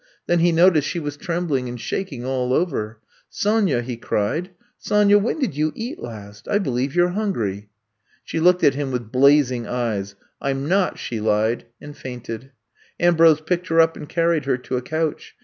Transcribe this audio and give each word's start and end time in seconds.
Then 0.25 0.39
he 0.39 0.51
noticed 0.51 0.87
she 0.87 0.99
was 0.99 1.15
trembling 1.15 1.69
and 1.69 1.79
shaking 1.79 2.25
all 2.25 2.53
over. 2.53 2.97
Sonya, 3.29 3.81
''he 3.83 3.97
cried. 3.97 4.49
Sonya, 4.79 5.19
when 5.19 5.37
did 5.37 5.55
you 5.55 5.71
eat 5.75 5.99
last 5.99 6.47
f 6.47 6.55
I 6.55 6.57
believe 6.57 6.95
you 6.95 7.05
're 7.05 7.09
hungry!" 7.09 7.69
She 8.23 8.39
looked 8.39 8.63
at 8.63 8.73
him 8.73 8.89
with 8.89 9.11
blazing 9.11 9.67
eyes. 9.67 10.15
I 10.41 10.49
'm 10.49 10.67
not," 10.67 10.97
she 10.97 11.19
lied, 11.19 11.67
and 11.79 11.95
fainted. 11.95 12.49
Am 12.99 13.15
brose 13.15 13.41
picked 13.41 13.67
her 13.67 13.79
up 13.79 13.95
and 13.95 14.09
carried 14.09 14.45
her 14.45 14.57
to 14.57 14.75
a 14.77 14.81
couch. 14.81 15.35